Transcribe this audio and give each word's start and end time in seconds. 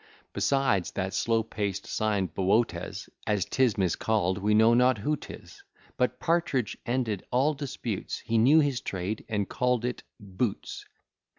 Besides, 0.33 0.89
that 0.93 1.13
slow 1.13 1.43
paced 1.43 1.85
sign 1.85 2.29
Böötes, 2.29 3.07
As 3.27 3.45
'tis 3.45 3.77
miscall'd, 3.77 4.39
we 4.39 4.55
know 4.55 4.73
not 4.73 4.97
who 4.97 5.15
'tis; 5.15 5.61
But 5.95 6.19
Partridge 6.19 6.75
ended 6.87 7.23
all 7.29 7.53
disputes; 7.53 8.17
He 8.17 8.39
knew 8.39 8.61
his 8.61 8.81
trade, 8.81 9.23
and 9.29 9.47
call'd 9.47 9.85
it 9.85 10.01
boots. 10.19 10.87